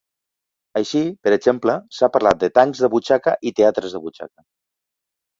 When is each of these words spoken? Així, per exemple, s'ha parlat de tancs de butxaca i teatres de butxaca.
Així, 0.79 1.01
per 1.25 1.33
exemple, 1.35 1.75
s'ha 1.97 2.09
parlat 2.15 2.39
de 2.43 2.49
tancs 2.55 2.81
de 2.85 2.89
butxaca 2.93 3.35
i 3.49 3.53
teatres 3.61 3.93
de 3.99 4.03
butxaca. 4.07 4.35